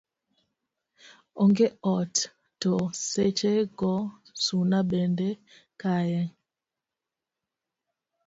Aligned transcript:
oonge 1.41 1.67
ot 1.95 2.15
to 2.61 2.71
seche 3.09 3.53
go 3.79 3.93
suna 4.43 4.79
bende 4.89 5.29
kaye 5.81 6.21